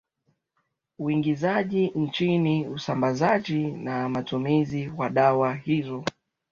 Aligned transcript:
uingizaji 0.99 1.87
nchini 1.95 2.67
usambazaji 2.67 3.71
na 3.71 4.09
matumizi 4.09 4.91
wa 4.97 5.09
dawa 5.09 5.55
hizo 5.55 6.03